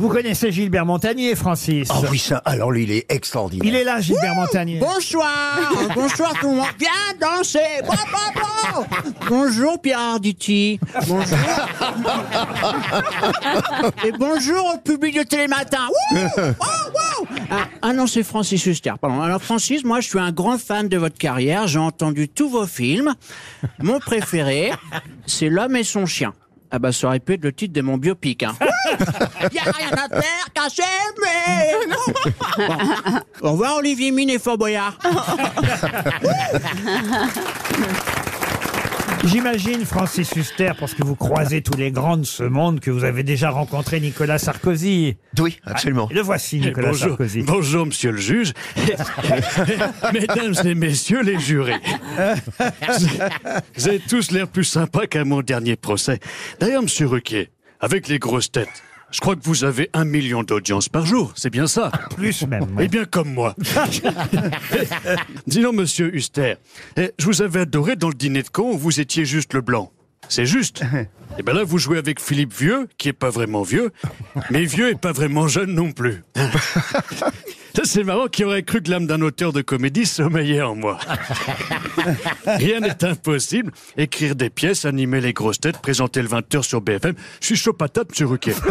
[0.00, 3.68] Vous connaissez Gilbert Montagnier, Francis Ah oui, ça, alors lui, il est extraordinaire.
[3.68, 4.78] Il est là, Gilbert Montagnier.
[4.78, 5.58] Bonsoir,
[5.94, 6.66] bonsoir tout le monde.
[6.78, 6.88] Viens
[7.20, 7.58] danser.
[7.84, 8.86] Bon, bon, bon.
[9.28, 10.80] Bonjour Pierre Arditi.
[11.06, 11.36] Bonjour.
[14.06, 15.86] Et bonjour au public de Télématin.
[15.88, 17.26] Wouh, wouh, wouh.
[17.50, 19.20] Ah, ah non, c'est Francis Huster, pardon.
[19.20, 21.66] Alors Francis, moi je suis un grand fan de votre carrière.
[21.66, 23.12] J'ai entendu tous vos films.
[23.80, 24.72] Mon préféré,
[25.26, 26.32] c'est L'homme et son chien.
[26.72, 28.44] Ah bah ça aurait pu être le titre de mon biopic.
[28.44, 28.54] Hein.
[29.52, 31.74] Y a rien à faire qu'à s'aimer.
[32.56, 32.68] Bon.
[33.48, 34.98] Au revoir Olivier Mine et Fort Boyard.
[39.24, 43.04] J'imagine, Francis Huster, parce que vous croisez tous les grands de ce monde, que vous
[43.04, 45.16] avez déjà rencontré Nicolas Sarkozy.
[45.38, 46.08] Oui, absolument.
[46.10, 47.42] Et le voici, Nicolas Bonjour, Sarkozy.
[47.42, 48.54] bonjour, monsieur le juge.
[50.12, 51.80] Mesdames et messieurs les jurés.
[53.76, 56.18] Vous avez tous l'air plus sympa qu'à mon dernier procès.
[56.58, 60.88] D'ailleurs, monsieur Ruquier, avec les grosses têtes, je crois que vous avez un million d'audiences
[60.88, 62.66] par jour, c'est bien ça Plus même.
[62.80, 63.54] Eh bien, comme moi.
[65.46, 66.54] Dis donc, monsieur Huster,
[66.96, 69.60] eh, je vous avais adoré dans le dîner de con où vous étiez juste le
[69.60, 69.92] blanc.
[70.28, 70.82] C'est juste.
[71.38, 73.92] Et ben là, vous jouez avec Philippe Vieux, qui est pas vraiment vieux,
[74.50, 76.24] mais vieux et pas vraiment jeune non plus.
[77.74, 80.98] Ça, c'est marrant qui aurait cru que l'âme d'un auteur de comédie sommeillait en moi.
[82.46, 83.72] Rien n'est impossible.
[83.96, 87.14] Écrire des pièces, animer les grosses têtes, présenter le 20h sur BFM.
[87.40, 88.54] Je suis chaud patate, monsieur Ruquier.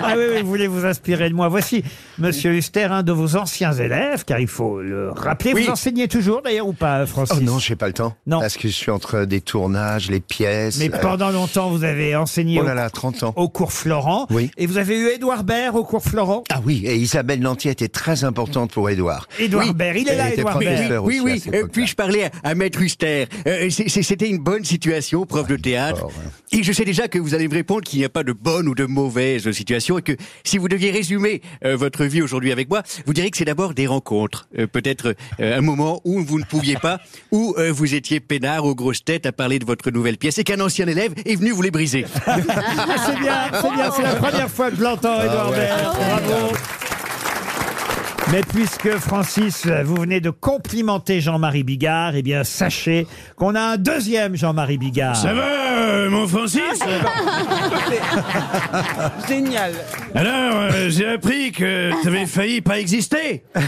[0.00, 1.48] Ah oui, oui, vous voulez vous inspirer de moi.
[1.48, 1.82] Voici,
[2.18, 5.52] Monsieur Huster, un de vos anciens élèves, car il faut le rappeler.
[5.52, 5.64] Oui.
[5.64, 8.14] Vous enseignez toujours, d'ailleurs, ou pas, Francis Oh non, j'ai pas le temps.
[8.26, 8.40] Non.
[8.40, 10.78] Parce que je suis entre des tournages, les pièces.
[10.78, 13.32] Mais euh, pendant longtemps, vous avez enseigné Oh au, là là, 30 ans.
[13.36, 14.26] au cours Florent.
[14.30, 14.50] Oui.
[14.56, 16.44] Et vous avez eu Édouard Baird au cours Florent?
[16.50, 19.28] Ah oui, et Isabelle Lantier était très importante pour Édouard.
[19.38, 19.74] Édouard Oui.
[19.74, 20.74] Baird, il est là, était Édouard Baird.
[20.74, 21.32] professeur Oui, oui.
[21.32, 21.68] Euh, époque-là.
[21.72, 26.00] Puis-je parler à, à Maître Huster Euh, c'est- C'était une bonne situation, prof de théâtre.
[26.00, 26.30] fort, hein.
[26.52, 28.68] Et je sais déjà que vous allez me répondre qu'il n'y a pas de bonne
[28.68, 30.12] ou de mauvaise situation et que
[30.44, 33.74] si vous deviez résumer euh, votre vie aujourd'hui avec moi, vous diriez que c'est d'abord
[33.74, 34.48] des rencontres.
[34.58, 37.00] Euh, Peut-être euh, un moment où vous ne pouviez pas,
[37.32, 40.44] où euh, vous étiez peinard aux grosses têtes à parler de votre nouvelle pièce et
[40.44, 42.06] qu'un ancien élève est venu vous les briser.
[42.26, 45.56] C'est bien, c'est bien, c'est la première fois que je l'entends, Édouard ouais.
[45.56, 45.96] Baird.
[45.96, 46.52] Bravo.
[48.30, 53.06] Mais puisque Francis, vous venez de complimenter Jean-Marie Bigard, eh bien sachez
[53.36, 55.16] qu'on a un deuxième Jean-Marie Bigard.
[55.16, 56.60] Ça va, euh, mon Francis
[59.28, 59.72] Génial.
[60.14, 63.44] Alors, euh, j'ai appris que t'avais failli pas exister.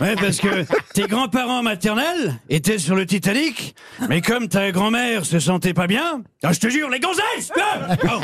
[0.00, 0.64] Ouais, parce que
[0.94, 3.74] tes grands-parents maternels étaient sur le Titanic,
[4.08, 8.20] mais comme ta grand-mère se sentait pas bien, ah, je te jure, les gonzesses Bon.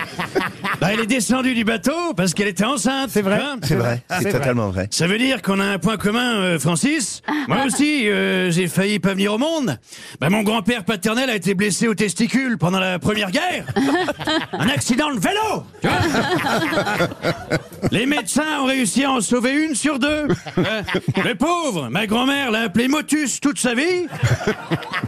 [0.81, 3.11] bah, Elle est descendue du bateau parce qu'elle était enceinte.
[3.11, 3.59] C'est vrai hein.
[3.63, 4.89] C'est vrai, c'est c'est totalement vrai.
[4.91, 7.23] Ça veut dire qu'on a un point commun, euh, Francis.
[7.49, 9.79] Moi aussi, euh, j'ai failli pas venir au monde.
[10.21, 13.65] Bah, mon grand-père paternel a été blessé au testicule pendant la Première Guerre.
[14.53, 15.65] Un accident de vélo.
[15.81, 17.59] tu vois.
[17.91, 20.29] Les médecins ont réussi à en sauver une sur deux.
[20.59, 20.83] Euh,
[21.25, 24.07] le pauvre, ma grand-mère l'a appelé Motus toute sa vie.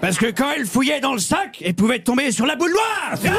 [0.01, 3.35] Parce que quand elle fouillait dans le sac, elle pouvait tomber sur la boule noire.